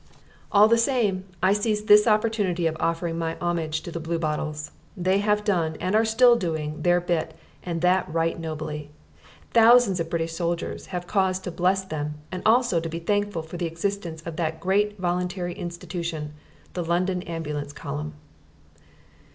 All 0.51 0.67
the 0.67 0.79
same 0.79 1.25
I 1.43 1.53
seize 1.53 1.83
this 1.85 2.07
opportunity 2.07 2.65
of 2.65 2.75
offering 2.79 3.19
my 3.19 3.35
homage 3.39 3.81
to 3.83 3.91
the 3.91 3.99
Bluebottles. 3.99 4.71
They 4.97 5.19
have 5.19 5.43
done 5.43 5.77
are 5.79 6.03
still 6.05 6.35
doing 6.35 6.81
their 6.81 6.99
bit, 6.99 7.35
and 7.61 7.81
that 7.83 8.11
right 8.11 8.39
nobly. 8.39 8.89
Thousands 9.51 9.99
of 9.99 10.09
British 10.09 10.33
soldiers 10.33 10.87
have 10.87 11.05
cause 11.05 11.37
to 11.41 11.51
bless 11.51 11.83
them 11.83 12.15
and 12.31 12.41
also 12.47 12.79
to 12.79 12.89
be 12.89 12.97
thankful 12.97 13.43
for 13.43 13.57
the 13.57 13.67
existence 13.67 14.23
of 14.25 14.37
that 14.37 14.59
great 14.59 14.97
voluntary 14.97 15.53
institution, 15.53 16.33
the 16.73 16.83
London 16.83 17.21
Ambulance 17.21 17.71
Column. 17.71 18.15